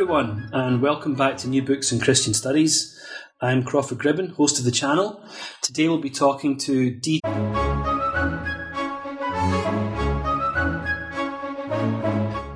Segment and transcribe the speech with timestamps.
[0.00, 2.98] Everyone, and welcome back to New Books in Christian Studies.
[3.38, 5.22] I'm Crawford Gribben, host of the channel.
[5.60, 7.20] Today we'll be talking to D.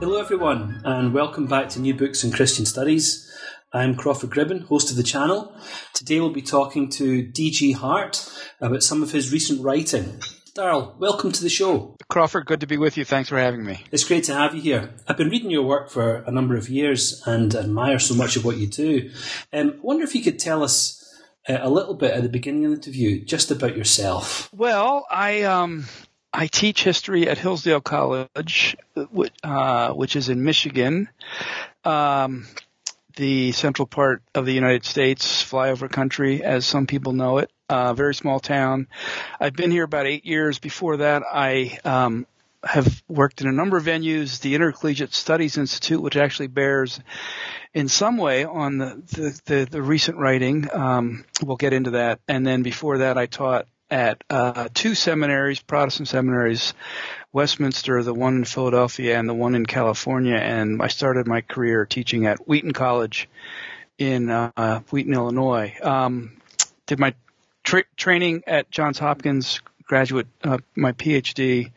[0.01, 3.30] Hello, everyone, and welcome back to New Books in Christian Studies.
[3.75, 5.55] I'm Crawford Gribben, host of the channel.
[5.92, 7.73] Today we'll be talking to D.G.
[7.73, 8.27] Hart
[8.59, 10.19] about some of his recent writing.
[10.55, 11.97] Darrell, welcome to the show.
[12.09, 13.05] Crawford, good to be with you.
[13.05, 13.83] Thanks for having me.
[13.91, 14.95] It's great to have you here.
[15.09, 18.45] I've been reading your work for a number of years and admire so much of
[18.45, 19.11] what you do.
[19.53, 21.12] Um, I wonder if you could tell us
[21.48, 24.48] uh, a little bit at the beginning of the interview just about yourself.
[24.55, 25.87] Well, I um,
[26.33, 28.77] I teach history at Hillsdale College,
[29.43, 31.09] uh, which is in Michigan.
[31.83, 32.47] Um,
[33.17, 37.92] the central part of the United States, flyover country, as some people know it uh,
[37.92, 38.86] very small town.
[39.41, 40.61] I've been here about eight years.
[40.61, 42.27] Before that, I um,
[42.62, 44.41] have worked in a number of venues.
[44.41, 47.00] The Intercollegiate Studies Institute, which actually bears
[47.72, 50.69] in some way on the the, the, the recent writing.
[50.72, 52.20] Um, we'll get into that.
[52.28, 56.75] And then before that, I taught at uh, two seminaries, Protestant seminaries,
[57.33, 60.36] Westminster, the one in Philadelphia, and the one in California.
[60.36, 63.28] And I started my career teaching at Wheaton College
[63.98, 65.77] in uh, Wheaton, Illinois.
[65.83, 66.41] Um,
[66.86, 67.14] did my
[67.65, 71.73] tra- training at Johns Hopkins, graduate, uh, my PhD,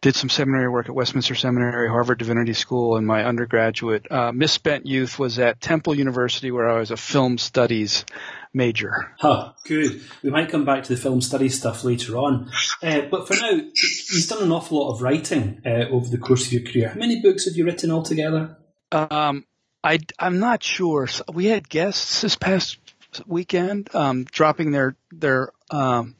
[0.00, 4.86] did some seminary work at Westminster Seminary, Harvard Divinity School, and my undergraduate uh, misspent
[4.86, 8.06] youth was at Temple University, where I was a film studies
[8.54, 9.14] major.
[9.18, 10.00] Huh, good.
[10.22, 12.50] We might come back to the film studies stuff later on.
[12.82, 16.46] Uh, but for now, you've done an awful lot of writing uh, over the course
[16.46, 16.88] of your career.
[16.88, 18.56] How many books have you written altogether?
[18.90, 19.44] Um,
[19.84, 21.08] I, I'm not sure.
[21.32, 22.79] We had guests this past
[23.26, 26.14] weekend, um, dropping their their um,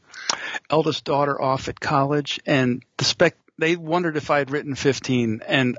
[0.68, 5.42] eldest daughter off at college, and the spec they wondered if I had written 15.
[5.46, 5.76] And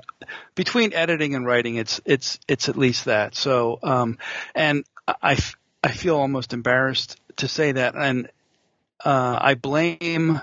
[0.54, 3.34] between editing and writing, it's it's it's at least that.
[3.34, 4.18] So, um,
[4.54, 5.36] and I
[5.82, 8.30] I feel almost embarrassed to say that, and
[9.04, 10.40] uh, I blame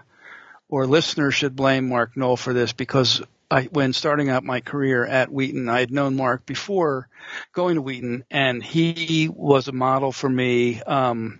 [0.68, 5.05] or listeners should blame Mark Noll for this because I, when starting out my career
[5.05, 7.09] at Wheaton, I had known Mark before
[7.51, 10.81] going to Wheaton, and he was a model for me.
[10.83, 11.39] Um,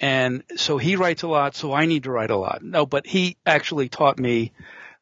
[0.00, 2.62] and so he writes a lot, so I need to write a lot.
[2.62, 4.52] No, but he actually taught me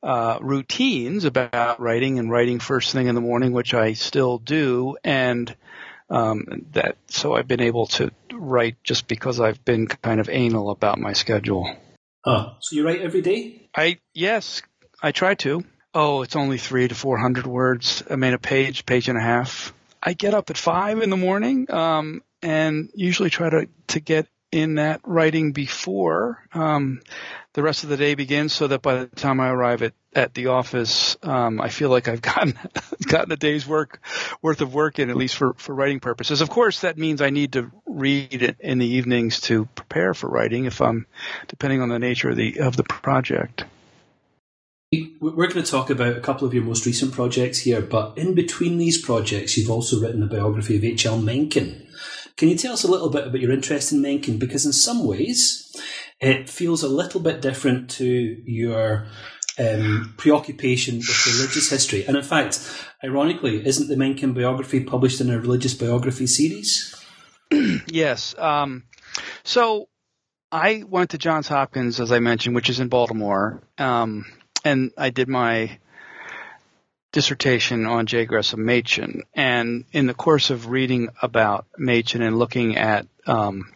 [0.02, 4.96] uh, routines about writing and writing first thing in the morning, which I still do,
[5.02, 5.54] and
[6.10, 10.70] um, that so I've been able to write just because I've been kind of anal
[10.70, 11.74] about my schedule.
[12.24, 13.70] Oh, so you write every day?
[13.74, 14.60] I yes,
[15.02, 15.64] I try to.
[15.94, 18.02] Oh, it's only three to four hundred words.
[18.08, 19.74] I mean, a page, page and a half.
[20.02, 24.26] I get up at five in the morning, um, and usually try to to get
[24.50, 27.00] in that writing before um,
[27.54, 30.32] the rest of the day begins, so that by the time I arrive at at
[30.32, 32.58] the office, um, I feel like I've gotten
[33.06, 34.00] gotten a day's work
[34.40, 36.40] worth of work in, at least for for writing purposes.
[36.40, 40.30] Of course, that means I need to read it in the evenings to prepare for
[40.30, 41.06] writing, if I'm
[41.48, 43.64] depending on the nature of the of the project.
[44.92, 48.34] We're going to talk about a couple of your most recent projects here, but in
[48.34, 51.18] between these projects, you've also written a biography of H.L.
[51.18, 51.86] Mencken.
[52.36, 54.38] Can you tell us a little bit about your interest in Mencken?
[54.38, 55.74] Because in some ways,
[56.20, 59.06] it feels a little bit different to your
[59.58, 62.04] um, preoccupation with religious history.
[62.04, 62.60] And in fact,
[63.02, 66.94] ironically, isn't the Mencken biography published in a religious biography series?
[67.86, 68.34] yes.
[68.36, 68.84] Um,
[69.42, 69.88] so
[70.50, 73.62] I went to Johns Hopkins, as I mentioned, which is in Baltimore.
[73.78, 74.26] Um,
[74.64, 75.78] and I did my
[77.12, 78.24] dissertation on J.
[78.24, 79.24] Gresham Machen.
[79.34, 83.72] And in the course of reading about Machen and looking at um,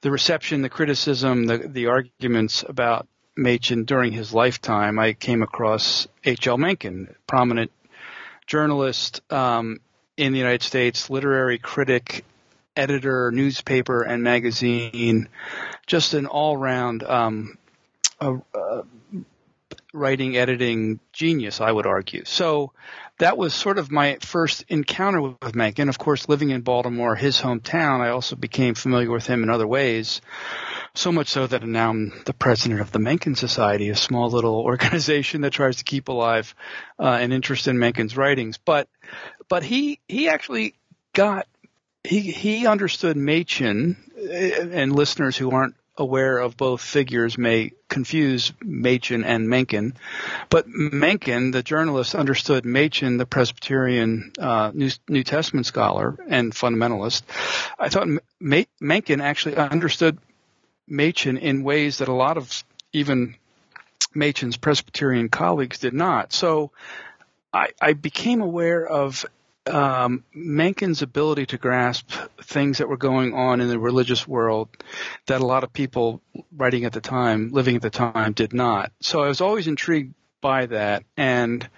[0.00, 3.06] the reception, the criticism, the, the arguments about
[3.36, 6.58] Machen during his lifetime, I came across H.L.
[6.58, 7.70] Mencken, prominent
[8.46, 9.80] journalist um,
[10.16, 12.24] in the United States, literary critic,
[12.76, 15.28] editor, newspaper and magazine,
[15.86, 17.58] just an all-round um,
[18.20, 18.82] a, a
[19.96, 22.24] writing editing genius, I would argue.
[22.24, 22.72] So
[23.18, 25.88] that was sort of my first encounter with Mencken.
[25.88, 29.66] Of course, living in Baltimore, his hometown, I also became familiar with him in other
[29.66, 30.20] ways.
[30.94, 34.60] So much so that now I'm the president of the Mencken Society, a small little
[34.64, 36.54] organization that tries to keep alive
[36.98, 38.58] uh, an interest in Mencken's writings.
[38.58, 38.88] But
[39.48, 40.74] but he he actually
[41.12, 41.46] got
[42.04, 49.24] he he understood Machen, and listeners who aren't aware of both figures may confuse Machen
[49.24, 49.94] and Mencken.
[50.50, 57.22] But Mencken, the journalist, understood Machen, the Presbyterian uh, New, New, Testament scholar and fundamentalist.
[57.78, 58.08] I thought
[58.80, 60.18] Mencken actually understood
[60.86, 63.36] Machen in ways that a lot of even
[64.14, 66.32] Machen's Presbyterian colleagues did not.
[66.32, 66.70] So
[67.52, 69.26] I, I became aware of
[69.66, 72.10] um, Mencken's ability to grasp
[72.42, 74.68] things that were going on in the religious world
[75.26, 76.20] that a lot of people
[76.56, 78.92] writing at the time, living at the time, did not.
[79.00, 81.68] So I was always intrigued by that, and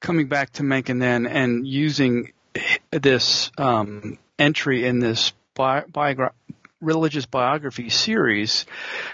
[0.00, 2.32] coming back to Mencken then and using
[2.90, 6.32] this um, entry in this bi- biogra-
[6.84, 8.66] religious biography series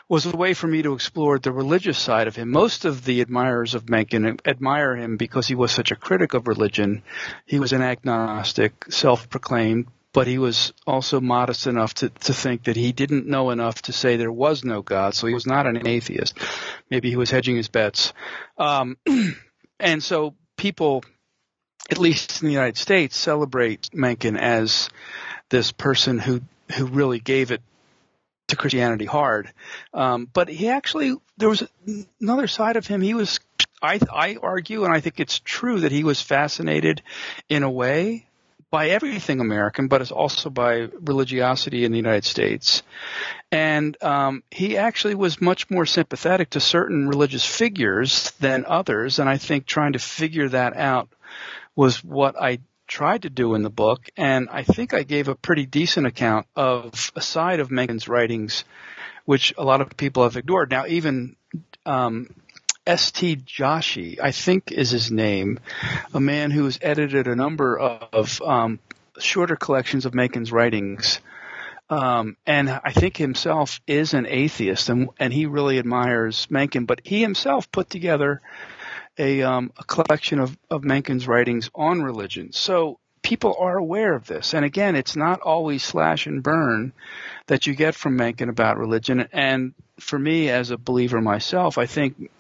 [0.09, 2.51] was a way for me to explore the religious side of him.
[2.51, 6.49] Most of the admirers of Mencken admire him because he was such a critic of
[6.49, 7.03] religion.
[7.47, 12.77] He was an agnostic, self-proclaimed, but he was also modest enough to, to think that
[12.77, 15.87] he didn't know enough to say there was no God, so he was not an
[15.87, 16.37] atheist.
[16.91, 18.13] Maybe he was hedging his bets.
[18.59, 18.97] Um,
[19.81, 21.05] and so people,
[21.91, 24.91] at least in the United States, celebrate Mencken as
[25.49, 26.41] this person who
[26.71, 27.63] who really gave it
[28.49, 29.53] to Christianity hard.
[29.95, 31.63] Um, but he actually, there was
[32.21, 33.01] another side of him.
[33.01, 33.41] He was,
[33.83, 37.03] I, I argue, and I think it's true that he was fascinated
[37.49, 38.27] in a way
[38.71, 42.83] by everything American, but it's also by religiosity in the United States.
[43.51, 49.19] And um, he actually was much more sympathetic to certain religious figures than others.
[49.19, 51.09] And I think trying to figure that out
[51.75, 55.35] was what I tried to do in the book, and I think I gave a
[55.37, 58.65] pretty decent account of a side of Mencken's writings,
[59.25, 60.71] which a lot of people have ignored.
[60.71, 61.37] Now, even
[61.87, 62.35] um,
[62.87, 63.37] S.T.
[63.37, 65.61] Joshi, I think is his name,
[66.13, 68.81] a man who has edited a number of um,
[69.21, 71.21] shorter collections of Mencken's writings.
[71.89, 76.87] Um, and I think himself is an atheist, and, and he really admires Mencken.
[76.87, 78.41] But he himself put together
[79.19, 82.53] a, um, a collection of, of Mencken's writings on religion.
[82.53, 84.55] So people are aware of this.
[84.55, 86.93] And again, it's not always slash and burn
[87.47, 89.29] that you get from Mencken about religion.
[89.33, 92.31] And for me, as a believer myself, I think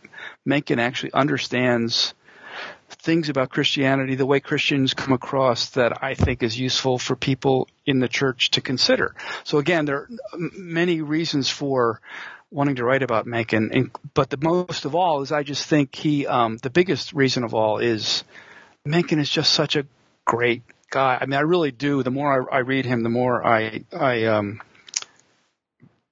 [0.44, 2.14] Mencken actually understands
[2.88, 7.68] things about Christianity the way Christians come across that I think is useful for people
[7.86, 9.14] in the church to consider.
[9.44, 12.00] So again, there are many reasons for
[12.50, 13.70] wanting to write about Mencken.
[13.72, 17.44] And, but the most of all is I just think he, um, the biggest reason
[17.44, 18.24] of all is
[18.84, 19.86] Mencken is just such a
[20.24, 21.18] great guy.
[21.20, 22.02] I mean, I really do.
[22.02, 24.60] The more I, I read him, the more I, I, um,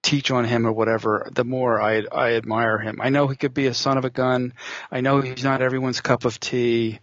[0.02, 2.98] teach on him or whatever, the more I, I admire him.
[3.00, 4.54] I know he could be a son of a gun.
[4.90, 7.00] I know he's not everyone's cup of tea.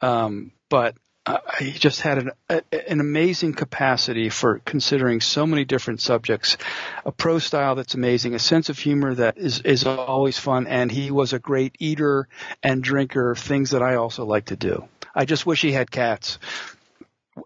[0.00, 0.94] Um, but
[1.26, 6.58] uh, he just had an, a, an amazing capacity for considering so many different subjects,
[7.04, 10.92] a prose style that's amazing, a sense of humor that is, is always fun, and
[10.92, 12.28] he was a great eater
[12.62, 14.86] and drinker, things that I also like to do.
[15.14, 16.38] I just wish he had cats.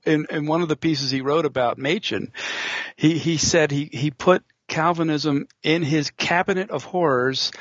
[0.04, 2.32] In, in one of the pieces he wrote about Machen,
[2.96, 7.52] he, he said he, he put Calvinism in his cabinet of horrors,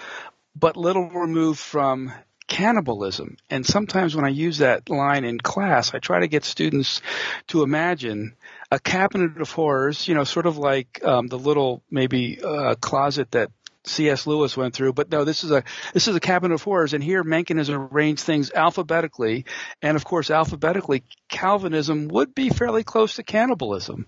[0.56, 2.12] but little removed from
[2.48, 3.38] cannibalism.
[3.50, 7.02] And sometimes when I use that line in class, I try to get students
[7.48, 8.36] to imagine
[8.72, 13.32] a cabinet of horrors, you know, sort of like um, the little maybe uh, closet
[13.32, 13.52] that
[13.88, 14.28] C.S.
[14.28, 15.64] Lewis went through, but no, this is a
[15.94, 19.46] this is a cabinet of horrors, and here Mencken has arranged things alphabetically,
[19.82, 24.08] and of course, alphabetically, Calvinism would be fairly close to cannibalism.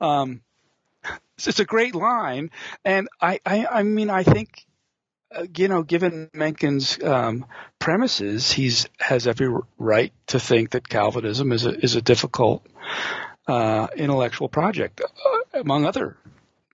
[0.00, 0.42] Um,
[1.38, 2.50] it's a great line,
[2.84, 4.66] and I, I, I mean, I think
[5.54, 7.46] you know, given Mencken's um,
[7.78, 12.66] premises, he's has every right to think that Calvinism is a is a difficult
[13.46, 16.16] uh, intellectual project, uh, among other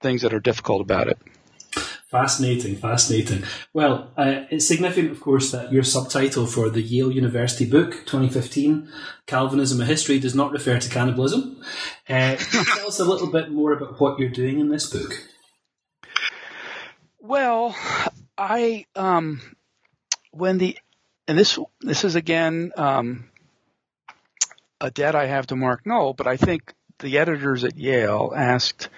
[0.00, 1.18] things that are difficult about it.
[2.10, 3.42] Fascinating, fascinating.
[3.74, 8.88] Well, uh, it's significant, of course, that your subtitle for the Yale University book 2015,
[9.26, 11.60] Calvinism: A History, does not refer to cannibalism.
[12.08, 15.12] Uh, tell us a little bit more about what you're doing in this book.
[17.18, 17.74] Well,
[18.38, 19.40] I um
[20.30, 20.78] when the
[21.28, 23.24] and this this is again um,
[24.80, 28.88] a debt I have to Mark Noll, but I think the editors at Yale asked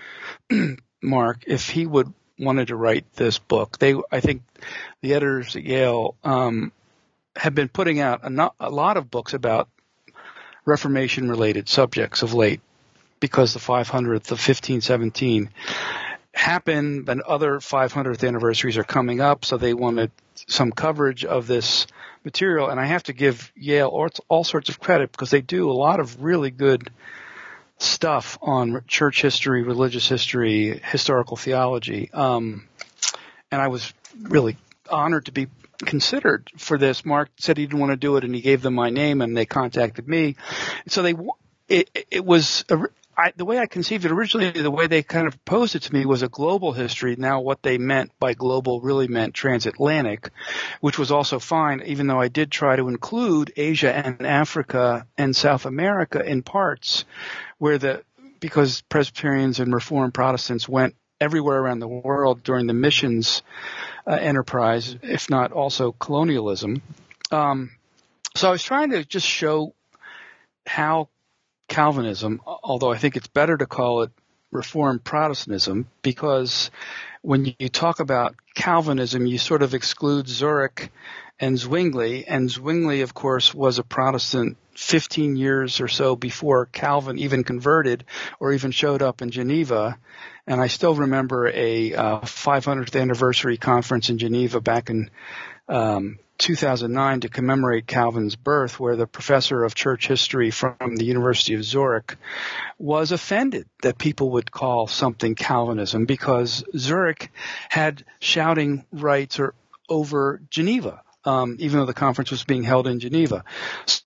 [1.02, 3.78] Mark if he would wanted to write this book.
[3.78, 4.42] They I think
[5.00, 6.72] the editors at Yale um,
[7.36, 9.68] have been putting out a, not, a lot of books about
[10.64, 12.60] Reformation related subjects of late
[13.20, 15.50] because the 500th the 1517
[16.38, 20.10] happened, and other 500th anniversaries are coming up, so they wanted
[20.46, 21.86] some coverage of this
[22.24, 22.68] material.
[22.68, 25.72] And I have to give Yale all, all sorts of credit because they do a
[25.72, 26.90] lot of really good
[27.78, 32.10] stuff on church history, religious history, historical theology.
[32.12, 32.68] Um,
[33.50, 34.56] and I was really
[34.88, 35.48] honored to be
[35.80, 37.04] considered for this.
[37.04, 39.36] Mark said he didn't want to do it, and he gave them my name, and
[39.36, 40.36] they contacted me.
[40.86, 41.14] So they,
[41.68, 42.84] it, it was a,
[43.18, 45.92] I, the way I conceived it originally, the way they kind of proposed it to
[45.92, 47.16] me was a global history.
[47.16, 50.30] Now, what they meant by global really meant transatlantic,
[50.80, 55.34] which was also fine, even though I did try to include Asia and Africa and
[55.34, 57.04] South America in parts
[57.58, 58.04] where the,
[58.38, 63.42] because Presbyterians and Reformed Protestants went everywhere around the world during the missions
[64.06, 66.80] uh, enterprise, if not also colonialism.
[67.32, 67.72] Um,
[68.36, 69.74] so I was trying to just show
[70.64, 71.08] how
[71.68, 74.10] Calvinism, although I think it's better to call it
[74.50, 76.70] Reformed Protestantism, because
[77.22, 80.90] when you talk about Calvinism, you sort of exclude Zurich
[81.40, 87.18] and Zwingli, and Zwingli, of course, was a Protestant 15 years or so before Calvin
[87.18, 88.04] even converted
[88.40, 89.98] or even showed up in Geneva.
[90.46, 95.10] And I still remember a uh, 500th anniversary conference in Geneva back in
[95.68, 101.54] um, 2009 to commemorate Calvin's birth, where the professor of church history from the University
[101.54, 102.16] of Zurich
[102.78, 107.30] was offended that people would call something Calvinism because Zurich
[107.68, 109.54] had shouting rights or
[109.88, 113.44] over Geneva, um, even though the conference was being held in Geneva.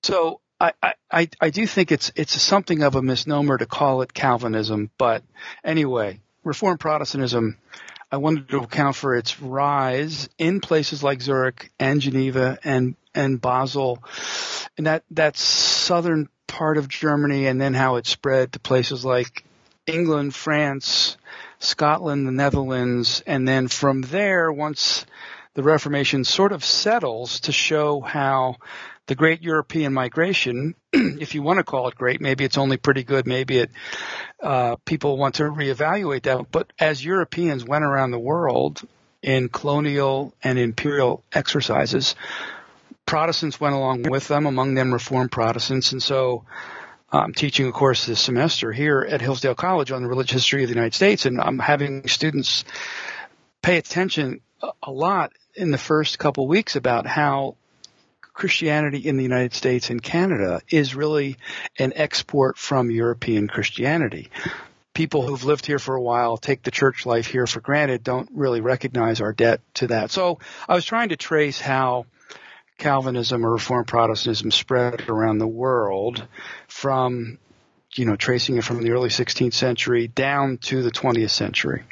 [0.02, 4.14] So I, I, I do think it's it's something of a misnomer to call it
[4.14, 5.24] Calvinism, but
[5.64, 7.58] anyway, Reformed Protestantism
[8.12, 13.40] I wanted to account for its rise in places like Zurich and Geneva and and
[13.40, 14.04] Basel,
[14.76, 19.44] and that that southern part of Germany, and then how it spread to places like
[19.86, 21.16] England, France,
[21.58, 25.06] Scotland, the Netherlands, and then from there, once
[25.54, 28.56] the Reformation sort of settles, to show how
[29.06, 33.02] the great European migration, if you want to call it great, maybe it's only pretty
[33.02, 33.70] good, maybe it
[34.42, 36.50] uh, people want to reevaluate that.
[36.50, 38.80] But as Europeans went around the world
[39.22, 42.14] in colonial and imperial exercises,
[43.04, 46.44] Protestants went along with them, among them Reformed Protestants, and so.
[47.14, 50.70] I'm teaching a course this semester here at Hillsdale College on the religious history of
[50.70, 52.64] the United States, and I'm having students
[53.60, 54.40] pay attention
[54.82, 57.56] a lot in the first couple weeks about how
[58.32, 61.36] Christianity in the United States and Canada is really
[61.78, 64.30] an export from European Christianity.
[64.94, 68.28] People who've lived here for a while take the church life here for granted, don't
[68.32, 70.10] really recognize our debt to that.
[70.10, 72.06] So I was trying to trace how
[72.78, 76.26] Calvinism or Reformed Protestantism spread around the world
[76.68, 77.38] from,
[77.94, 81.84] you know, tracing it from the early 16th century down to the 20th century.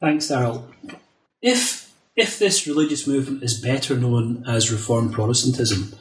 [0.00, 0.68] Thanks, Darrell.
[1.42, 1.85] If
[2.16, 5.94] if this religious movement is better known as Reformed Protestantism,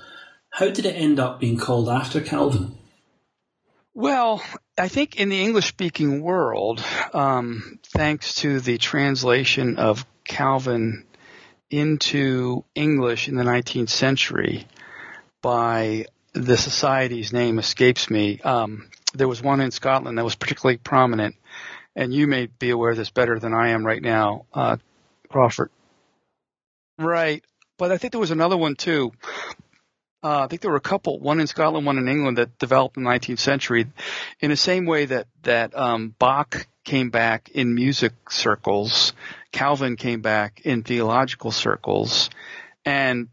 [0.50, 2.78] how did it end up being called after Calvin?
[3.94, 4.42] Well,
[4.78, 11.06] I think in the English speaking world, um, thanks to the translation of Calvin
[11.70, 14.68] into English in the 19th century
[15.42, 18.40] by the society's name escapes me.
[18.42, 21.36] Um, there was one in Scotland that was particularly prominent,
[21.96, 24.78] and you may be aware of this better than I am right now, uh,
[25.30, 25.70] Crawford.
[26.98, 27.44] Right.
[27.78, 29.12] But I think there was another one too.
[30.24, 32.98] Uh, I think there were a couple, one in Scotland, one in England, that developed
[32.98, 33.86] in the 19th century,
[34.40, 39.14] in the same way that that um, Bach came back in music circles,
[39.52, 42.32] Calvin came back in theological circles,
[42.86, 43.28] and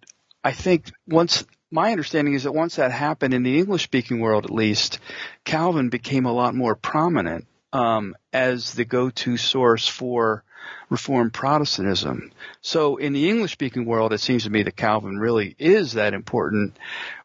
[0.45, 4.51] I think once my understanding is that once that happened in the English-speaking world, at
[4.51, 4.99] least,
[5.45, 10.45] Calvin became a lot more prominent um, as the go-to source for
[10.89, 12.31] Reformed Protestantism.
[12.61, 16.15] So in the English speaking world, it seems to me that Calvin really is that
[16.15, 16.77] important,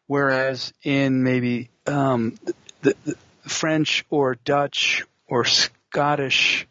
[0.06, 2.38] whereas in maybe um,
[2.82, 6.66] the, the French or Dutch or Scottish,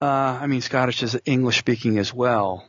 [0.00, 2.66] uh, I mean Scottish is English speaking as well.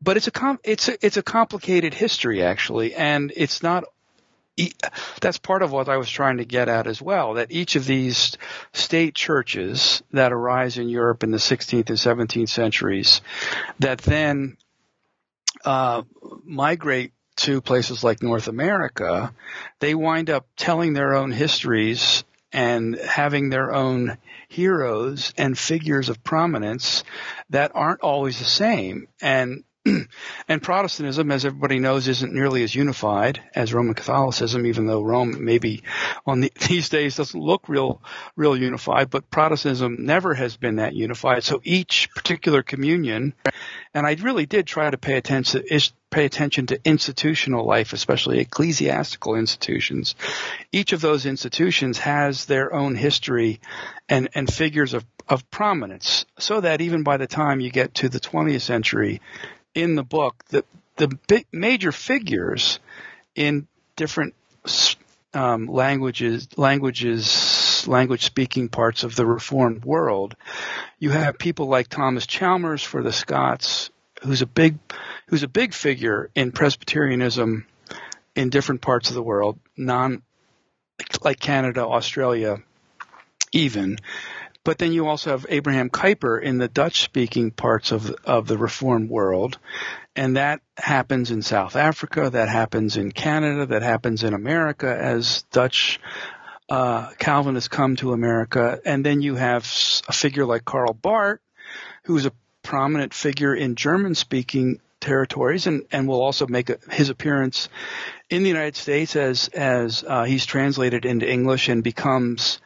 [0.00, 3.84] But it's a com- it's a, it's a complicated history actually, and it's not
[5.20, 7.34] that's part of what I was trying to get at as well.
[7.34, 8.36] That each of these
[8.72, 13.20] state churches that arise in Europe in the 16th and 17th centuries,
[13.78, 14.56] that then
[15.64, 16.02] uh,
[16.44, 19.32] migrate to places like North America,
[19.78, 26.24] they wind up telling their own histories and having their own heroes and figures of
[26.24, 27.04] prominence
[27.50, 29.06] that aren't always the same.
[29.20, 29.64] And
[30.48, 35.44] and Protestantism, as everybody knows, isn't nearly as unified as Roman Catholicism, even though Rome
[35.44, 35.82] maybe
[36.26, 38.02] on the, these days doesn't look real,
[38.36, 41.44] real unified, but Protestantism never has been that unified.
[41.44, 43.34] So each particular communion,
[43.94, 45.62] and I really did try to pay attention,
[46.10, 50.14] pay attention to institutional life, especially ecclesiastical institutions.
[50.72, 53.60] Each of those institutions has their own history
[54.08, 58.08] and, and figures of, of prominence, so that even by the time you get to
[58.08, 59.20] the 20th century,
[59.74, 60.64] in the book, the
[60.96, 62.80] the major figures
[63.34, 64.34] in different
[65.32, 70.34] um, languages, languages, language speaking parts of the Reformed world,
[70.98, 73.90] you have people like Thomas Chalmers for the Scots,
[74.22, 74.78] who's a big,
[75.28, 77.66] who's a big figure in Presbyterianism
[78.34, 80.22] in different parts of the world, non,
[81.22, 82.62] like Canada, Australia,
[83.52, 83.98] even.
[84.64, 88.58] But then you also have Abraham Kuyper in the Dutch speaking parts of, of the
[88.58, 89.58] Reformed world.
[90.14, 95.42] And that happens in South Africa, that happens in Canada, that happens in America as
[95.52, 96.00] Dutch
[96.68, 98.80] uh, Calvinists come to America.
[98.84, 99.62] And then you have
[100.08, 101.40] a figure like Karl Barth,
[102.04, 107.08] who's a prominent figure in German speaking territories and, and will also make a, his
[107.08, 107.68] appearance
[108.28, 112.60] in the United States as, as uh, he's translated into English and becomes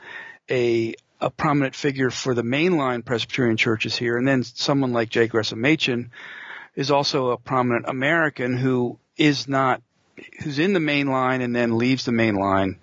[0.50, 5.28] a a prominent figure for the mainline Presbyterian churches here, and then someone like J.
[5.28, 6.10] Gresham Machen
[6.74, 9.82] is also a prominent American who is not
[10.42, 12.78] who's in the main line and then leaves the main line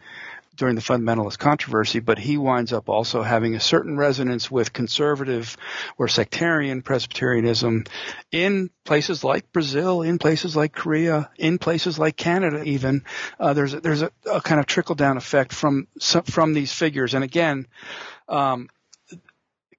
[0.59, 5.57] during the fundamentalist controversy, but he winds up also having a certain resonance with conservative
[5.97, 7.85] or sectarian Presbyterianism
[8.31, 12.61] in places like Brazil, in places like Korea, in places like Canada.
[12.63, 13.03] Even
[13.39, 15.87] uh, there's a, there's a, a kind of trickle down effect from
[16.25, 17.65] from these figures, and again,
[18.27, 18.69] um,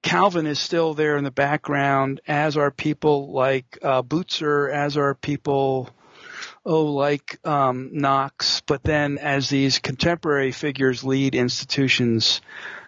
[0.01, 5.13] Calvin is still there in the background, as are people like uh, Bucer, as are
[5.13, 5.89] people,
[6.65, 8.61] oh, like um, Knox.
[8.61, 12.41] But then, as these contemporary figures lead institutions,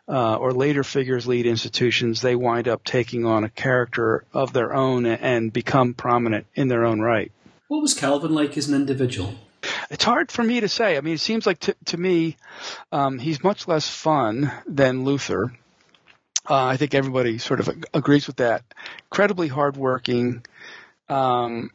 [0.07, 4.73] uh, or later figures lead institutions, they wind up taking on a character of their
[4.73, 7.31] own and become prominent in their own right.
[7.67, 9.35] What was Calvin like as an individual?
[9.89, 10.97] It's hard for me to say.
[10.97, 12.35] I mean, it seems like to, to me,
[12.91, 15.53] um, he's much less fun than Luther.
[16.49, 18.63] Uh, I think everybody sort of agrees with that.
[19.09, 20.43] Incredibly hardworking.
[21.07, 21.71] Um,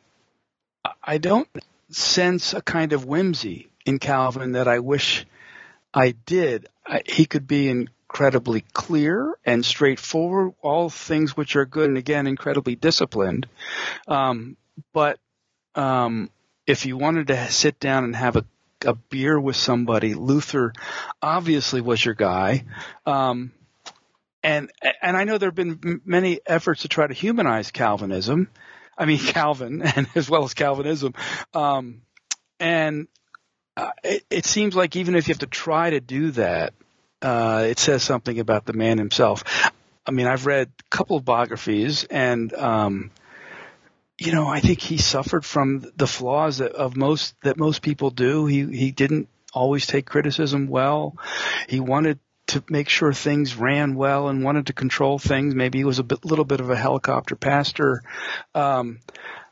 [1.02, 1.48] I don't
[1.90, 5.26] sense a kind of whimsy in Calvin that I wish
[5.92, 6.66] I did.
[6.86, 12.26] I, he could be incredibly clear and straightforward, all things which are good, and again,
[12.26, 13.46] incredibly disciplined.
[14.06, 14.56] Um,
[14.92, 15.18] but
[15.74, 16.30] um,
[16.66, 18.44] if you wanted to sit down and have a,
[18.84, 20.72] a beer with somebody, Luther
[21.22, 22.64] obviously was your guy.
[23.06, 23.52] Um,
[24.42, 24.70] and
[25.02, 28.48] and I know there have been many efforts to try to humanize Calvinism.
[28.98, 31.14] I mean Calvin, and as well as Calvinism.
[31.54, 32.02] Um,
[32.60, 33.06] and
[33.76, 36.74] uh, it, it, seems like even if you have to try to do that,
[37.22, 39.44] uh, it says something about the man himself.
[40.04, 43.10] I mean, I've read a couple of biographies, and um,
[44.18, 48.10] you know, I think he suffered from the flaws that, of most that most people
[48.10, 48.46] do.
[48.46, 51.16] He he didn't always take criticism well.
[51.68, 55.54] He wanted to make sure things ran well and wanted to control things.
[55.54, 58.02] Maybe he was a bit, little bit of a helicopter pastor,
[58.54, 59.00] um,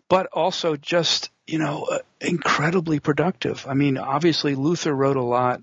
[0.09, 3.67] but also just you know uh, incredibly productive.
[3.69, 5.63] I mean, obviously Luther wrote a lot.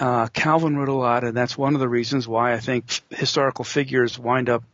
[0.00, 3.64] Uh, Calvin wrote a lot, and that's one of the reasons why I think historical
[3.64, 4.64] figures wind up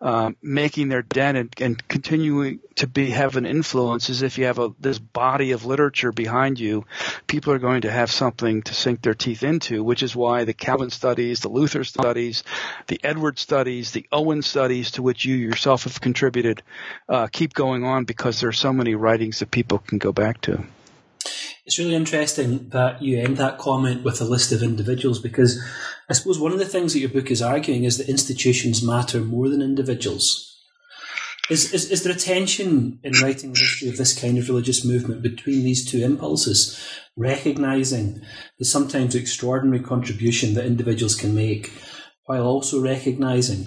[0.00, 4.44] uh, making their dent and, and, continuing to be have an influence is if you
[4.44, 6.84] have a this body of literature behind you,
[7.26, 10.54] people are going to have something to sink their teeth into, which is why the
[10.54, 12.44] Calvin studies, the Luther studies,
[12.86, 16.62] the Edward studies, the Owen studies, to which you yourself have contributed,
[17.08, 20.40] uh, keep going on because there are so many writings that people can go back
[20.42, 20.64] to.
[21.68, 25.62] It's really interesting that you end that comment with a list of individuals because
[26.08, 29.20] I suppose one of the things that your book is arguing is that institutions matter
[29.20, 30.64] more than individuals.
[31.50, 34.82] Is, is, is there a tension in writing the history of this kind of religious
[34.82, 36.82] movement between these two impulses,
[37.16, 38.22] recognizing
[38.58, 41.70] the sometimes extraordinary contribution that individuals can make
[42.28, 43.64] while also recognizing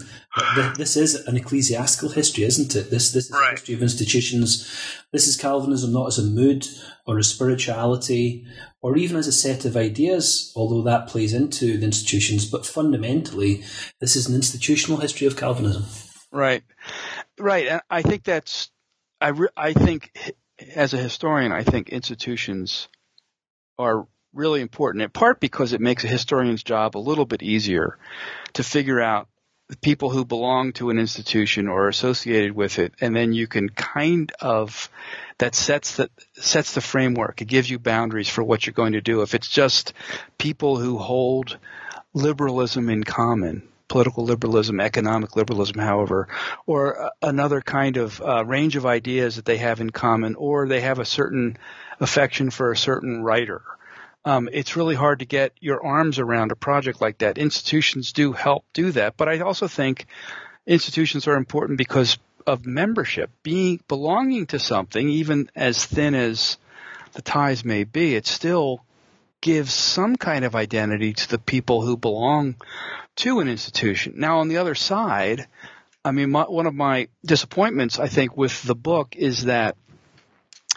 [0.56, 2.92] that this is an ecclesiastical history, isn't it?
[2.92, 3.48] This this is right.
[3.48, 4.70] a history of institutions.
[5.12, 6.68] This is Calvinism not as a mood
[7.08, 8.46] or a spirituality
[8.80, 13.64] or even as a set of ideas, although that plays into the institutions, but fundamentally,
[14.00, 15.86] this is an institutional history of Calvinism.
[16.32, 16.64] Right,
[17.40, 17.82] right.
[17.90, 18.70] I think that's.
[19.20, 20.12] I re- I think
[20.76, 22.90] as a historian, I think institutions
[23.80, 27.98] are really important, in part because it makes a historian's job a little bit easier
[28.54, 29.28] to figure out
[29.72, 33.48] the people who belong to an institution or are associated with it, and then you
[33.48, 34.90] can kind of
[35.38, 37.42] that sets the sets the framework.
[37.42, 39.22] It gives you boundaries for what you're going to do.
[39.22, 39.94] If it's just
[40.38, 41.58] people who hold
[42.14, 46.28] liberalism in common, political liberalism, economic liberalism, however,
[46.66, 50.82] or another kind of uh, range of ideas that they have in common, or they
[50.82, 51.58] have a certain
[52.02, 53.62] affection for a certain writer.
[54.24, 57.38] Um, it's really hard to get your arms around a project like that.
[57.38, 60.06] Institutions do help do that, but I also think
[60.68, 66.58] institutions are important because of membership, being belonging to something, even as thin as
[67.14, 68.84] the ties may be, it still
[69.42, 72.56] gives some kind of identity to the people who belong
[73.16, 74.14] to an institution.
[74.18, 75.48] Now, on the other side,
[76.06, 79.76] I mean, my, one of my disappointments, I think, with the book is that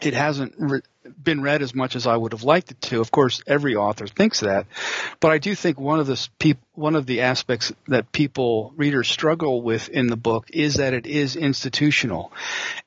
[0.02, 0.80] it hasn't re-
[1.22, 3.00] been read as much as I would have liked it to.
[3.00, 4.66] Of course, every author thinks that,
[5.20, 9.08] but I do think one of the peop- one of the aspects that people readers
[9.08, 12.32] struggle with in the book is that it is institutional,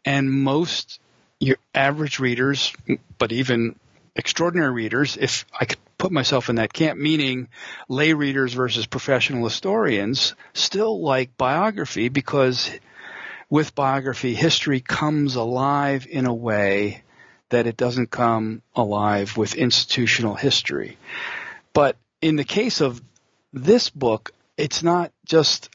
[0.06, 1.00] and most
[1.40, 2.74] your average readers,
[3.18, 3.76] but even
[4.16, 7.48] extraordinary readers, if I could put myself in that camp, meaning
[7.88, 12.72] lay readers versus professional historians, still like biography because
[13.50, 17.04] with biography, history comes alive in a way
[17.50, 20.98] that it doesn't come alive with institutional history.
[21.74, 23.02] But in the case of
[23.54, 25.70] this book, it's not just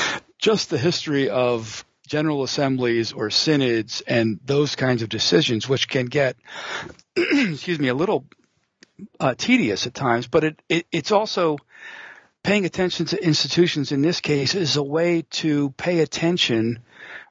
[0.38, 6.06] just the history of general assemblies or synods and those kinds of decisions, which can
[6.06, 6.36] get,
[7.16, 8.24] excuse me, a little
[9.20, 10.26] uh, tedious at times.
[10.26, 11.58] But it, it, it's also
[12.42, 13.92] paying attention to institutions.
[13.92, 16.80] In this case, is a way to pay attention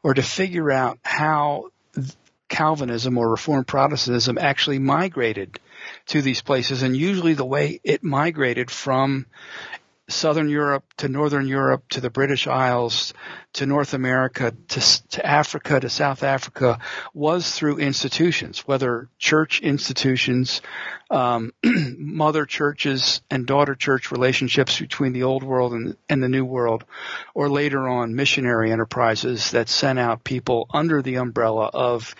[0.04, 1.72] or to figure out how
[2.50, 5.60] Calvinism or Reformed Protestantism actually migrated
[6.08, 9.26] to these places, and usually the way it migrated from
[10.10, 13.13] Southern Europe to Northern Europe to the British Isles
[13.54, 16.80] to North America to, to Africa to South Africa
[17.13, 20.62] was through institutions, whether church institutions,
[21.10, 26.46] um, mother churches and daughter church relationships between the old world and, and the new
[26.46, 26.86] world,
[27.34, 32.15] or later on missionary enterprises that sent out people under the umbrella of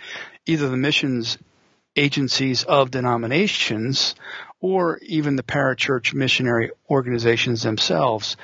[0.46, 1.38] either the missions
[1.98, 4.14] agencies of denominations
[4.60, 8.38] or even the parachurch missionary organizations themselves.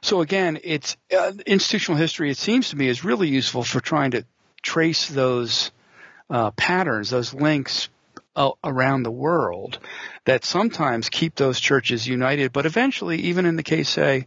[0.00, 2.30] So again, it's uh, institutional history.
[2.30, 4.24] It seems to me is really useful for trying to
[4.62, 5.72] trace those
[6.30, 7.88] uh, patterns, those links
[8.36, 9.78] uh, around the world
[10.24, 14.26] that sometimes keep those churches united, but eventually, even in the case, say,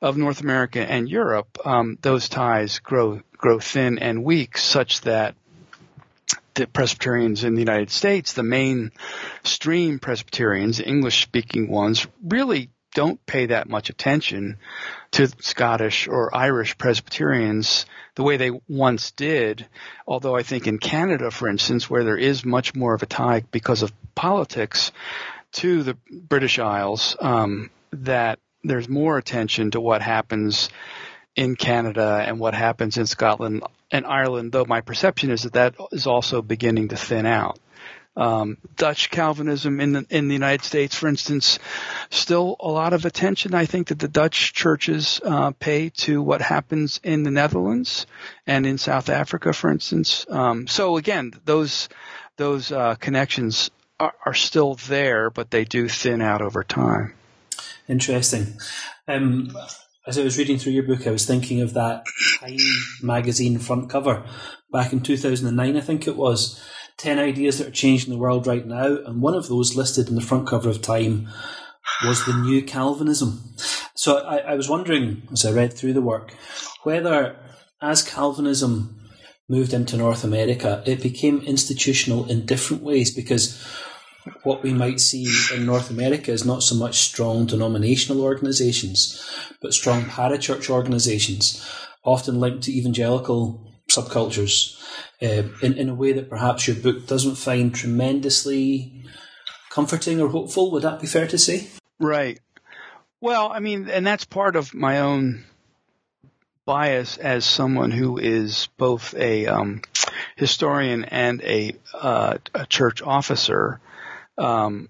[0.00, 5.34] of North America and Europe, um, those ties grow grow thin and weak, such that
[6.54, 13.46] the Presbyterians in the United States, the mainstream Presbyterians, English speaking ones, really don't pay
[13.46, 14.58] that much attention
[15.12, 19.66] to Scottish or Irish Presbyterians the way they once did.
[20.06, 23.44] Although I think in Canada, for instance, where there is much more of a tie
[23.50, 24.92] because of politics
[25.52, 30.68] to the British Isles, um, that there's more attention to what happens
[31.36, 35.74] in Canada and what happens in Scotland and Ireland, though my perception is that that
[35.92, 37.58] is also beginning to thin out.
[38.16, 41.60] Um, Dutch Calvinism in the in the United States, for instance,
[42.10, 43.54] still a lot of attention.
[43.54, 48.06] I think that the Dutch churches uh, pay to what happens in the Netherlands
[48.46, 50.26] and in South Africa, for instance.
[50.28, 51.88] Um, so again, those
[52.36, 57.14] those uh, connections are, are, still there, but they do thin out over time.
[57.86, 58.58] Interesting.
[59.06, 59.56] Um,
[60.06, 62.04] as I was reading through your book, I was thinking of that
[62.40, 62.56] Time
[63.02, 64.26] magazine front cover
[64.72, 66.62] back in 2009, I think it was.
[66.98, 68.98] 10 ideas that are changing the world right now.
[69.06, 71.28] And one of those listed in the front cover of Time
[72.04, 73.54] was the new Calvinism.
[73.94, 76.34] So I, I was wondering, as I read through the work,
[76.82, 77.36] whether
[77.80, 79.00] as Calvinism
[79.48, 83.66] moved into North America, it became institutional in different ways because
[84.42, 89.22] what we might see in North America is not so much strong denominational organizations,
[89.60, 91.66] but strong parachurch organizations,
[92.04, 94.80] often linked to evangelical subcultures,
[95.22, 99.04] uh, in, in a way that perhaps your book doesn't find tremendously
[99.70, 100.70] comforting or hopeful.
[100.70, 101.68] Would that be fair to say?
[101.98, 102.40] Right.
[103.20, 105.44] Well, I mean, and that's part of my own
[106.64, 109.82] bias as someone who is both a um,
[110.36, 113.80] historian and a, uh, a church officer.
[114.40, 114.88] Um,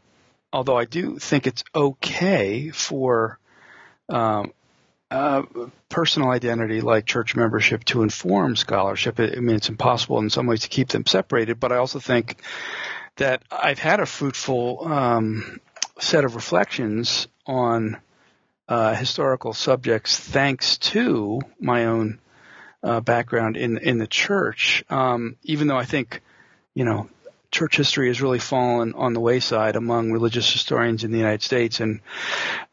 [0.53, 3.39] although I do think it's okay for
[4.09, 4.53] um,
[5.11, 5.43] uh,
[5.89, 9.19] personal identity like church membership to inform scholarship.
[9.19, 12.37] I mean, it's impossible in some ways to keep them separated, but I also think
[13.17, 15.61] that I've had a fruitful um,
[15.99, 17.99] set of reflections on
[18.69, 22.21] uh, historical subjects thanks to my own
[22.83, 24.85] uh, background in in the church.
[24.89, 26.23] Um, even though I think,
[26.73, 27.11] you know,
[27.51, 31.81] church history has really fallen on the wayside among religious historians in the United States.
[31.81, 32.01] And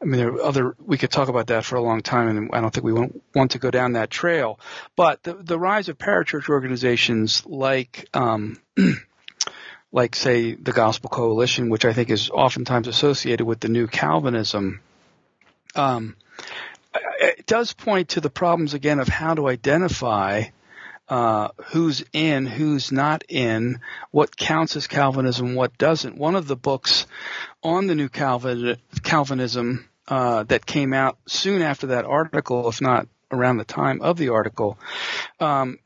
[0.00, 2.50] I mean, there are other, we could talk about that for a long time, and
[2.52, 4.60] I don't think we want, want to go down that trail.
[4.96, 8.60] But the, the rise of parachurch organizations like, um,
[9.92, 14.80] like say the Gospel Coalition, which I think is oftentimes associated with the new Calvinism,
[15.74, 16.16] um,
[17.20, 20.44] it does point to the problems again of how to identify
[21.08, 26.18] uh, who's in, who's not in, what counts as Calvinism, what doesn't.
[26.18, 27.06] One of the books
[27.62, 33.08] on the new Calvin, Calvinism uh, that came out soon after that article, if not
[33.30, 34.78] around the time of the article,
[35.40, 35.78] um,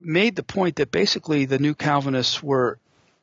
[0.00, 2.78] made the point that basically the new Calvinists were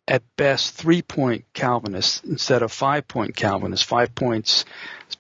[0.08, 3.86] at best three point Calvinists instead of five point Calvinists.
[3.86, 4.64] Five points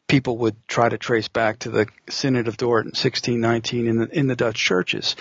[0.08, 4.18] people would try to trace back to the Synod of Dort in 1619 in the,
[4.18, 5.16] in the Dutch churches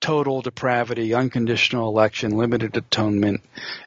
[0.00, 3.42] total depravity, unconditional election, limited atonement,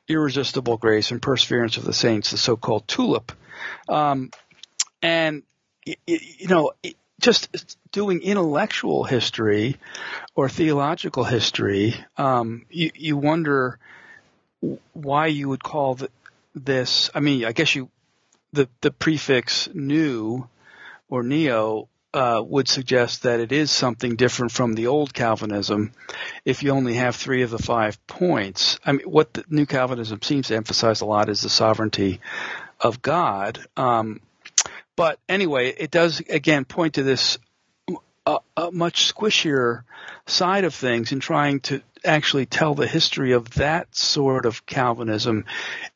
[0.08, 3.32] irresistible grace, and perseverance of the saints, the so-called tulip.
[3.88, 4.32] Um,
[5.02, 5.43] and
[5.86, 6.74] you know,
[7.19, 9.78] just doing intellectual history
[10.36, 13.80] or theological history, um, you, you wonder
[14.93, 15.97] why you would call
[16.54, 17.10] this.
[17.15, 17.89] I mean, I guess you
[18.54, 20.47] the the prefix new
[21.10, 25.91] or neo uh, would suggest that it is something different from the old Calvinism
[26.43, 28.80] if you only have three of the five points.
[28.86, 32.19] I mean, what the new Calvinism seems to emphasize a lot is the sovereignty
[32.80, 33.60] of God.
[33.78, 34.21] Um,
[34.95, 37.38] but anyway, it does again point to this
[38.25, 39.84] uh, a much squishier
[40.27, 45.45] side of things and trying to actually tell the history of that sort of Calvinism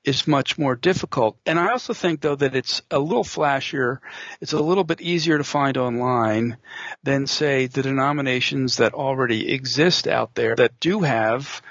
[0.03, 1.37] is much more difficult.
[1.45, 3.99] And I also think though that it's a little flashier,
[4.39, 6.57] it's a little bit easier to find online
[7.03, 11.61] than say the denominations that already exist out there that do have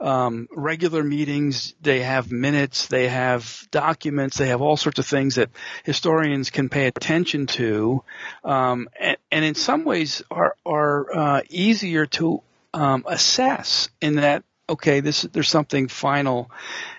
[0.00, 5.36] um, regular meetings, they have minutes, they have documents, they have all sorts of things
[5.36, 5.50] that
[5.84, 8.02] historians can pay attention to,
[8.44, 12.42] um, and, and, in some ways are are uh, easier to
[12.74, 16.50] um, assess in that okay, this there's something final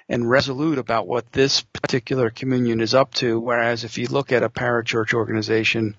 [0.07, 3.39] and resolute about what this particular communion is up to.
[3.39, 5.95] Whereas if you look at a parachurch organization,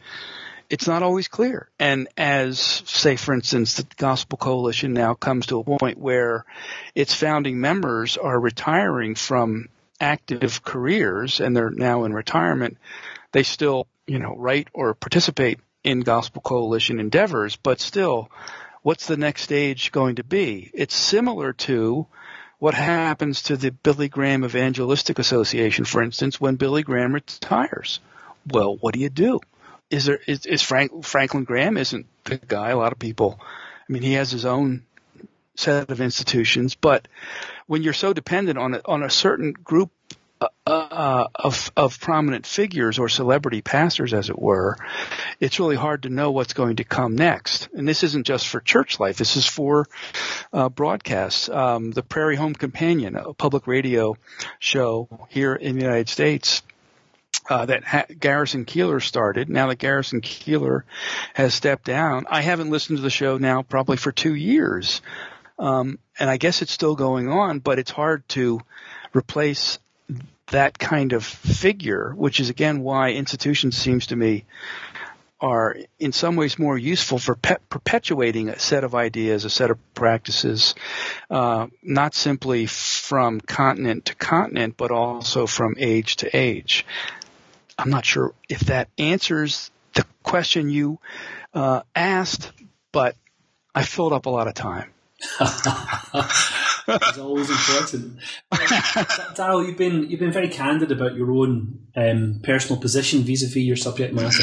[0.71, 1.69] it's not always clear.
[1.79, 6.45] And as, say, for instance, the Gospel Coalition now comes to a point where
[6.95, 9.69] its founding members are retiring from
[10.01, 12.79] active careers and they're now in retirement,
[13.33, 18.31] they still, you know, write or participate in Gospel Coalition endeavors, but still
[18.83, 20.71] what's the next stage going to be?
[20.73, 22.07] It's similar to
[22.59, 28.01] what happens to the Billy Graham Evangelistic Association, for instance, when Billy Graham retires.
[28.47, 29.41] Well, what do you do?
[29.91, 32.71] Is there is, is Frank, Franklin Graham isn't the guy?
[32.71, 34.85] A lot of people, I mean, he has his own
[35.57, 37.09] set of institutions, but
[37.67, 39.91] when you're so dependent on a, on a certain group
[40.41, 44.77] uh, uh, of of prominent figures or celebrity pastors, as it were,
[45.39, 47.69] it's really hard to know what's going to come next.
[47.75, 49.19] And this isn't just for church life.
[49.19, 49.87] This is for
[50.53, 51.49] uh, broadcasts.
[51.49, 54.17] Um, the Prairie Home Companion, a public radio
[54.59, 56.63] show here in the United States.
[57.49, 59.49] Uh, that ha- Garrison Keillor started.
[59.49, 60.83] Now that Garrison Keillor
[61.35, 65.03] has stepped down, I haven't listened to the show now probably for two years.
[65.59, 68.61] Um, and I guess it's still going on, but it's hard to
[69.13, 69.79] replace
[70.51, 74.45] that kind of figure, which is again why institutions seems to me
[75.41, 79.71] are in some ways more useful for pe- perpetuating a set of ideas, a set
[79.71, 80.75] of practices,
[81.31, 86.85] uh, not simply from continent to continent, but also from age to age.
[87.81, 90.99] I'm not sure if that answers the question you
[91.55, 92.53] uh, asked,
[92.93, 93.17] but
[93.75, 94.91] I filled up a lot of time.
[96.89, 98.19] It's always important.
[99.37, 103.77] Darrell, you've been you've been very candid about your own um, personal position vis-a-vis your
[103.77, 104.43] subject matter,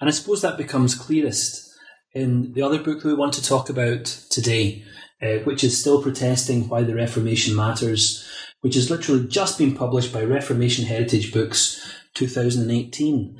[0.00, 1.76] and I suppose that becomes clearest
[2.12, 4.84] in the other book that we want to talk about today,
[5.20, 8.28] uh, which is still protesting why the Reformation matters,
[8.60, 13.38] which has literally just been published by Reformation Heritage Books, 2018.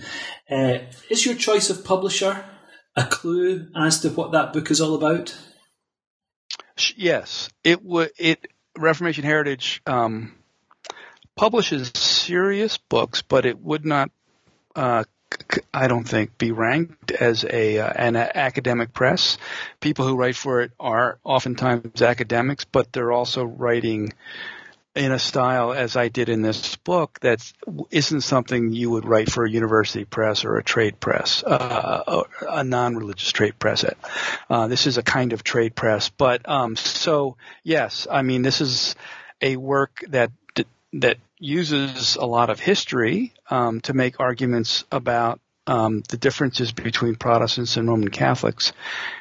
[0.51, 0.79] Uh,
[1.11, 2.45] is your choice of publisher
[2.97, 5.37] a clue as to what that book is all about?
[6.97, 8.11] Yes, it would.
[8.19, 10.35] It Reformation Heritage um,
[11.37, 14.11] publishes serious books, but it would not.
[14.75, 15.05] Uh,
[15.73, 19.39] I don't think be ranked as a uh, an academic press.
[19.81, 24.13] People who write for it are oftentimes academics, but they're also writing
[24.95, 27.51] in a style as I did in this book that
[27.91, 32.63] isn't something you would write for a university press or a trade press, uh, a
[32.63, 33.85] non-religious trade press.
[34.51, 38.61] Uh, this is a kind of trade press, but um, so yes, I mean this
[38.61, 38.95] is
[39.41, 40.31] a work that
[40.95, 47.15] that uses a lot of history um, to make arguments about um, the differences between
[47.15, 48.75] Protestants and Roman Catholics,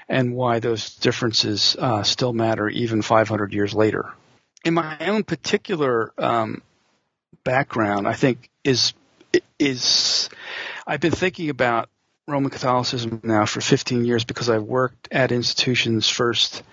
[0.10, 4.14] and why those differences uh, still matter even 500 years later
[4.64, 6.62] in my own particular um,
[7.44, 8.94] background, I think is
[9.58, 10.30] is
[10.86, 11.90] I've been thinking about
[12.28, 16.64] Roman Catholicism now for 15 years because I've worked at institutions first,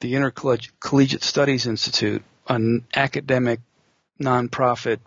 [0.00, 3.60] the Intercollegiate Studies Institute, an academic
[4.20, 4.98] nonprofit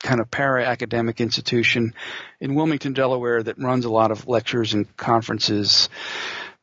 [0.00, 1.94] kind of para academic institution
[2.40, 5.88] in Wilmington, Delaware that runs a lot of lectures and conferences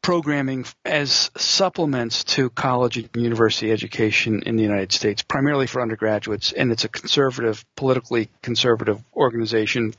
[0.07, 6.53] programming as supplements to college and university education in the United States, primarily for undergraduates,
[6.53, 9.93] and it's a conservative, politically conservative organization,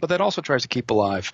[0.00, 1.32] but that also tries to keep alive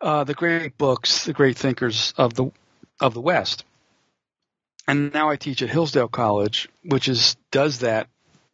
[0.00, 2.52] uh, the great books, the great thinkers of the
[3.00, 3.64] of the West.
[4.86, 8.06] And now I teach at Hillsdale College, which is does that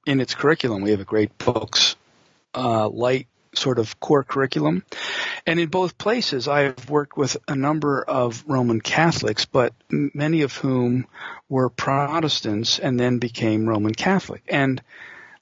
[0.06, 0.80] in its curriculum.
[0.80, 1.96] We have a great books,
[2.54, 4.84] uh, light sort of core curriculum.
[5.46, 10.56] And in both places, I've worked with a number of Roman Catholics, but many of
[10.56, 11.06] whom
[11.48, 14.42] were Protestants and then became Roman Catholic.
[14.48, 14.82] And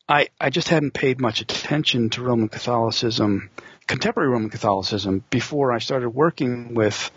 [0.09, 3.51] I, I just hadn't paid much attention to Roman Catholicism,
[3.87, 7.11] contemporary Roman Catholicism, before I started working with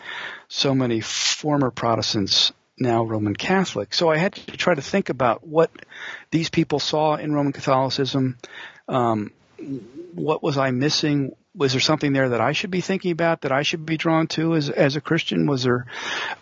[0.48, 3.94] so many former Protestants now Roman Catholic.
[3.94, 5.70] So I had to try to think about what
[6.32, 8.38] these people saw in Roman Catholicism,
[8.88, 9.32] um,
[10.14, 11.36] what was I missing?
[11.56, 14.28] Was there something there that I should be thinking about that I should be drawn
[14.28, 15.48] to as as a Christian?
[15.48, 15.86] Was there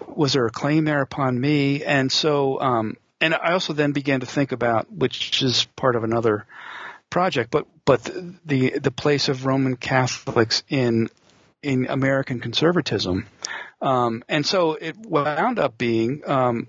[0.08, 1.84] was there a claim there upon me?
[1.84, 6.04] And so, um, and I also then began to think about, which is part of
[6.04, 6.46] another
[7.10, 8.10] project, but but
[8.46, 11.10] the the place of Roman Catholics in
[11.64, 13.28] in American conservatism,
[13.82, 16.68] um, and so it wound up being um,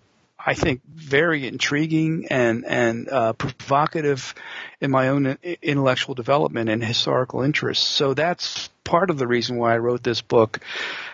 [0.48, 4.34] I think, very intriguing and and uh, provocative
[4.80, 7.86] in my own intellectual development and historical interests.
[7.86, 10.60] So that's part of the reason why I wrote this book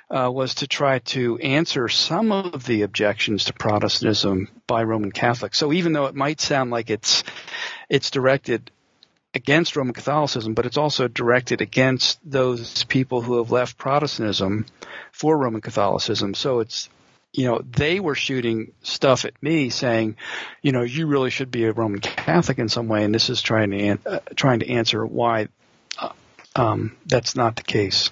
[0.08, 5.58] uh, was to try to answer some of the objections to Protestantism by Roman Catholics.
[5.58, 7.24] So even though it might sound like it's
[7.88, 8.70] it's directed
[9.34, 14.66] against Roman Catholicism, but it's also directed against those people who have left Protestantism
[15.10, 16.34] for Roman Catholicism.
[16.34, 16.88] So it's
[17.34, 20.16] you know, they were shooting stuff at me saying,
[20.62, 23.42] you know, you really should be a Roman Catholic in some way, and this is
[23.42, 25.48] trying to uh, trying to answer why
[25.98, 26.10] uh,
[26.54, 28.10] um, that's not the case.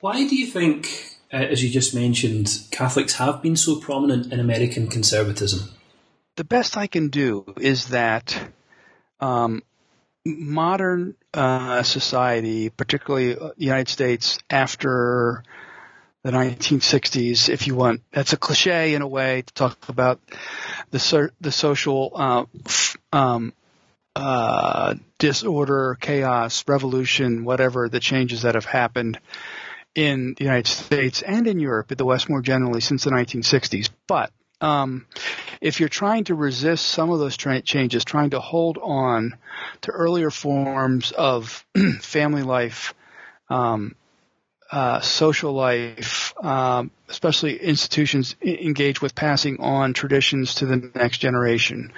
[0.00, 0.88] Why do you think,
[1.32, 5.70] uh, as you just mentioned, Catholics have been so prominent in American conservatism?
[6.34, 8.36] The best I can do is that
[9.20, 9.62] um,
[10.24, 15.44] modern uh, society, particularly the United States after
[16.26, 18.02] the 1960s, if you want.
[18.10, 20.20] That's a cliche in a way to talk about
[20.90, 22.44] the the social uh,
[23.12, 23.52] um,
[24.16, 29.20] uh, disorder, chaos, revolution, whatever the changes that have happened
[29.94, 33.90] in the United States and in Europe, the West more generally, since the 1960s.
[34.08, 35.06] But um,
[35.60, 39.36] if you're trying to resist some of those tra- changes, trying to hold on
[39.82, 41.64] to earlier forms of
[42.00, 42.94] family life,
[43.48, 43.94] um,
[44.70, 51.92] uh, social life, um, especially institutions engage with passing on traditions to the next generation,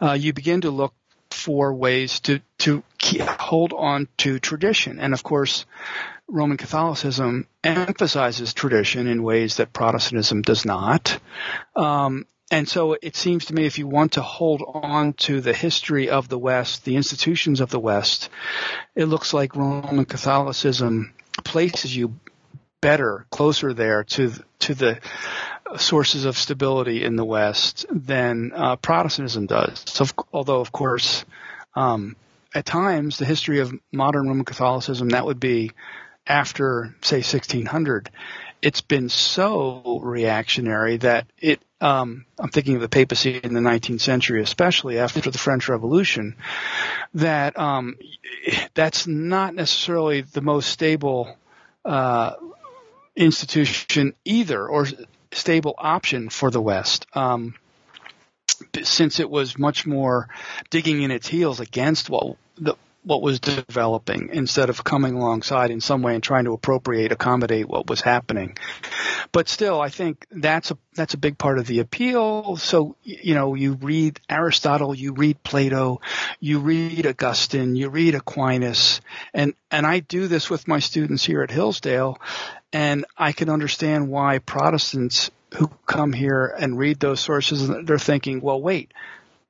[0.00, 0.94] uh, you begin to look
[1.30, 2.82] for ways to to
[3.38, 4.98] hold on to tradition.
[4.98, 5.66] And of course,
[6.26, 11.18] Roman Catholicism emphasizes tradition in ways that Protestantism does not.
[11.76, 15.52] Um, and so it seems to me if you want to hold on to the
[15.52, 18.30] history of the West, the institutions of the West,
[18.94, 21.12] it looks like Roman Catholicism
[21.44, 22.14] places you
[22.80, 24.98] better, closer there to to the
[25.76, 29.84] sources of stability in the West than uh, Protestantism does.
[29.86, 31.24] So, although of course,
[31.74, 32.16] um,
[32.54, 35.72] at times the history of modern Roman Catholicism that would be
[36.26, 38.10] after say 1600,
[38.62, 41.60] it's been so reactionary that it.
[41.80, 46.36] Um, I'm thinking of the papacy in the 19th century, especially after the French Revolution,
[47.14, 47.96] that um,
[48.74, 51.36] that's not necessarily the most stable
[51.84, 52.32] uh,
[53.14, 54.86] institution either, or
[55.32, 57.06] stable option for the West.
[57.14, 57.54] Um,
[58.82, 60.28] since it was much more
[60.70, 62.74] digging in its heels against what the,
[63.08, 67.66] what was developing instead of coming alongside in some way and trying to appropriate, accommodate
[67.66, 68.54] what was happening.
[69.32, 72.56] but still, I think that's a that's a big part of the appeal.
[72.56, 76.02] So you know, you read Aristotle, you read Plato,
[76.38, 79.00] you read Augustine, you read Aquinas,
[79.32, 82.20] and and I do this with my students here at Hillsdale,
[82.74, 88.42] and I can understand why Protestants who come here and read those sources, they're thinking,
[88.42, 88.92] well, wait,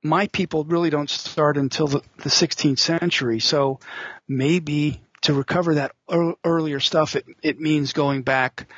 [0.02, 3.80] my people really don't start until the, the 16th century, so
[4.26, 5.92] maybe to recover that
[6.44, 8.68] earlier stuff, it, it means going back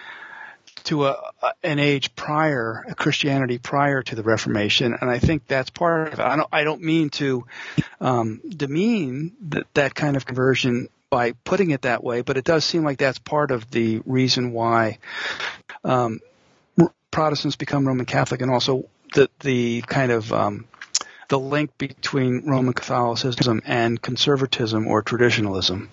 [0.85, 5.71] to a, an age prior, a Christianity prior to the Reformation, and I think that's
[5.71, 6.23] part of it.
[6.23, 7.45] I don't, I don't mean to
[8.01, 12.64] um, demean that, that kind of conversion by putting it that way, but it does
[12.64, 14.99] seem like that's part of the reason why
[15.85, 16.21] um,
[17.11, 20.66] Protestants become Roman Catholic, and also the the kind of um,
[21.31, 25.89] the link between Roman Catholicism and conservatism or traditionalism.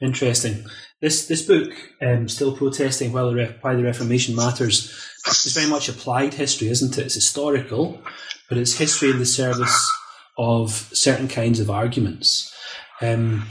[0.00, 0.64] Interesting.
[1.00, 1.70] This this book,
[2.02, 4.92] um, still protesting while the why the Reformation matters,
[5.26, 7.06] is very much applied history, isn't it?
[7.06, 8.02] It's historical,
[8.48, 9.92] but it's history in the service
[10.36, 12.54] of certain kinds of arguments.
[13.00, 13.46] Um,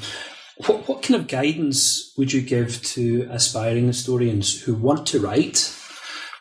[0.57, 5.73] what what kind of guidance would you give to aspiring historians who want to write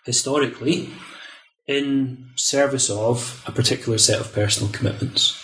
[0.05, 0.91] historically
[1.67, 5.41] in service of a particular set of personal commitments?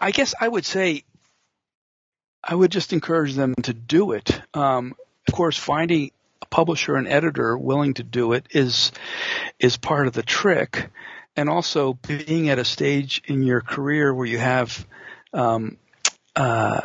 [0.00, 1.04] I guess I would say
[2.42, 4.40] I would just encourage them to do it.
[4.52, 4.94] Um,
[5.26, 6.10] of course, finding
[6.42, 8.92] a publisher and editor willing to do it is
[9.58, 10.90] is part of the trick,
[11.36, 14.86] and also being at a stage in your career where you have
[15.32, 15.78] um,
[16.36, 16.82] uh,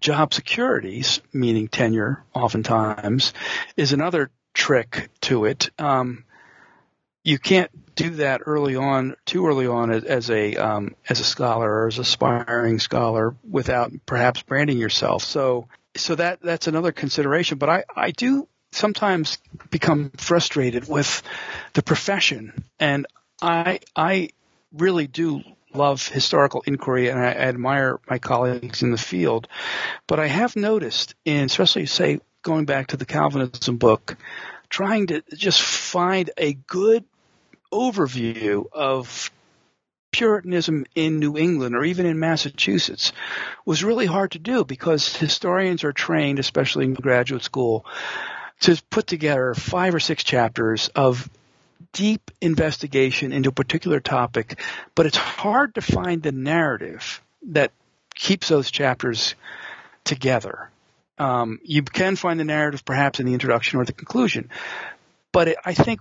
[0.00, 3.32] job securities, meaning tenure, oftentimes,
[3.76, 5.70] is another trick to it.
[5.78, 6.24] Um,
[7.28, 11.70] you can't do that early on, too early on, as, a um, as a scholar
[11.70, 15.22] or as aspiring scholar, without perhaps branding yourself.
[15.24, 17.58] So, so that that's another consideration.
[17.58, 19.36] But I I do sometimes
[19.68, 21.22] become frustrated with
[21.74, 23.06] the profession, and
[23.42, 24.30] I I
[24.72, 25.42] really do
[25.74, 29.48] love historical inquiry and I admire my colleagues in the field.
[30.06, 34.16] But I have noticed in especially say going back to the Calvinism book,
[34.70, 37.04] trying to just find a good
[37.72, 39.30] overview of
[40.10, 43.12] Puritanism in New England or even in Massachusetts
[43.64, 47.84] was really hard to do because historians are trained, especially in graduate school,
[48.60, 51.28] to put together five or six chapters of
[51.92, 54.58] deep investigation into a particular topic,
[54.94, 57.70] but it's hard to find the narrative that
[58.14, 59.34] keeps those chapters
[60.04, 60.70] together.
[61.18, 64.50] Um, you can find the narrative perhaps in the introduction or the conclusion,
[65.32, 66.00] but it, I think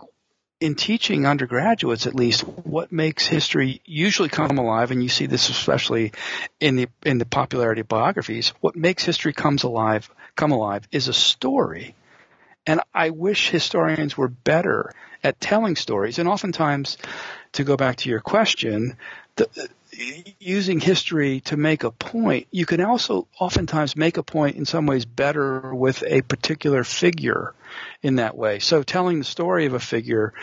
[0.59, 5.49] in teaching undergraduates at least what makes history usually come alive and you see this
[5.49, 6.11] especially
[6.59, 11.09] in the in the popularity of biographies what makes history comes alive come alive is
[11.09, 11.95] a story.
[12.65, 14.93] And i wish historians were better
[15.23, 16.19] at telling stories.
[16.19, 16.97] And oftentimes
[17.53, 18.95] to go back to your question
[19.35, 19.69] the,
[20.39, 24.85] using history to make a point you can also oftentimes make a point in some
[24.85, 27.53] ways better with a particular figure
[28.01, 28.59] in that way.
[28.59, 30.33] So telling the story of a figure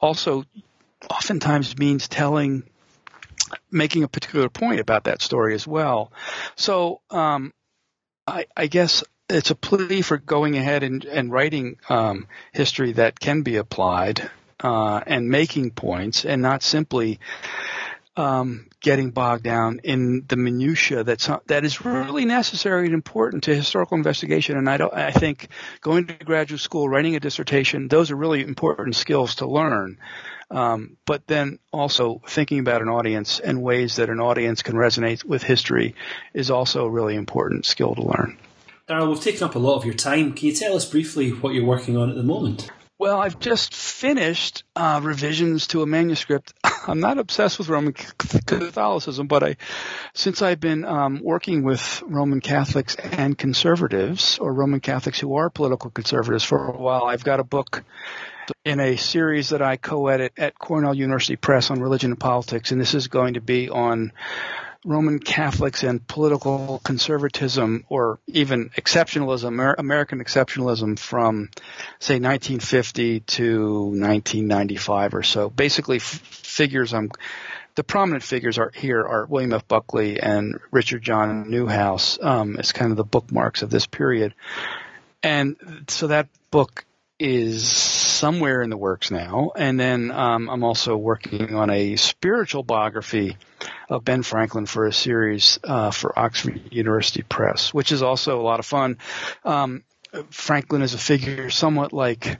[0.00, 0.44] also
[1.10, 2.64] oftentimes means telling,
[3.70, 6.12] making a particular point about that story as well.
[6.56, 7.52] So um,
[8.26, 13.18] I, I, guess it's a plea for going ahead and, and writing um, history that
[13.18, 14.30] can be applied
[14.60, 17.18] uh, and making points and not simply
[18.16, 23.54] um, getting bogged down in the minutia that's that is really necessary and important to
[23.54, 24.56] historical investigation.
[24.56, 25.48] And I don't, I think
[25.80, 29.98] going to graduate school, writing a dissertation, those are really important skills to learn.
[30.50, 35.24] Um, but then also thinking about an audience and ways that an audience can resonate
[35.24, 35.94] with history
[36.34, 38.38] is also a really important skill to learn.
[38.86, 40.34] Daryl, we've taken up a lot of your time.
[40.34, 42.70] Can you tell us briefly what you're working on at the moment?
[43.02, 46.54] Well, I've just finished uh, revisions to a manuscript.
[46.86, 49.56] I'm not obsessed with Roman Catholicism, but I,
[50.14, 55.50] since I've been um, working with Roman Catholics and conservatives, or Roman Catholics who are
[55.50, 57.82] political conservatives for a while, I've got a book
[58.64, 62.80] in a series that I co-edit at Cornell University Press on religion and politics, and
[62.80, 64.12] this is going to be on
[64.84, 71.50] Roman Catholics and political conservatism or even exceptionalism, American exceptionalism from,
[72.00, 75.50] say, 1950 to 1995 or so.
[75.50, 77.10] Basically, f- figures I'm,
[77.76, 79.68] the prominent figures are here are William F.
[79.68, 84.34] Buckley and Richard John Neuhaus um, as kind of the bookmarks of this period.
[85.22, 86.84] And so that book
[87.18, 89.52] is somewhere in the works now.
[89.56, 93.36] And then um, I'm also working on a spiritual biography
[93.88, 98.42] of Ben Franklin for a series uh, for Oxford University Press, which is also a
[98.42, 98.98] lot of fun.
[99.44, 99.84] Um,
[100.30, 102.38] Franklin is a figure somewhat like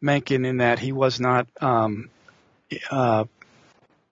[0.00, 2.10] Mencken in that he was not um,
[2.90, 3.24] uh,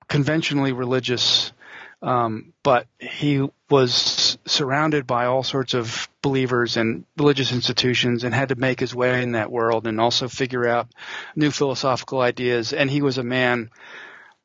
[0.09, 1.53] conventionally religious,
[2.01, 8.49] um, but he was surrounded by all sorts of believers and religious institutions and had
[8.49, 10.89] to make his way in that world and also figure out
[11.37, 12.73] new philosophical ideas.
[12.73, 13.71] And he was a man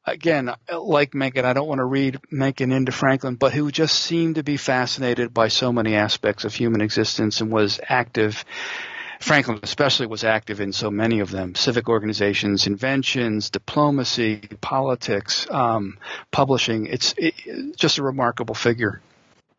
[0.07, 4.36] again, like Mencken, I don't want to read Mencken into Franklin, but who just seemed
[4.36, 8.43] to be fascinated by so many aspects of human existence and was active.
[9.19, 15.97] Franklin especially was active in so many of them civic organizations, inventions, diplomacy, politics, um,
[16.32, 16.86] publishing.
[16.86, 17.34] It's it,
[17.75, 19.01] just a remarkable figure,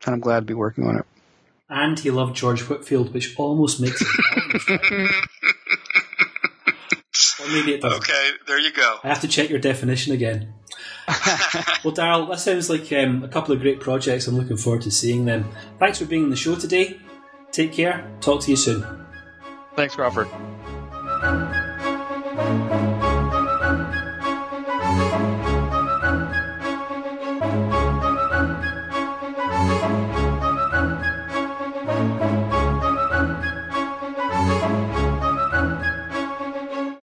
[0.07, 1.07] and I'm glad to be working on it.
[1.69, 5.11] And he loved George Whitefield, which almost makes it.
[7.41, 7.99] Or maybe it doesn't.
[7.99, 8.99] Okay, there you go.
[9.03, 10.55] I have to check your definition again.
[11.09, 14.27] well, Daryl, that sounds like um, a couple of great projects.
[14.27, 15.51] I'm looking forward to seeing them.
[15.79, 16.99] Thanks for being on the show today.
[17.53, 18.11] Take care.
[18.21, 18.85] Talk to you soon.
[19.75, 20.29] Thanks, Crawford.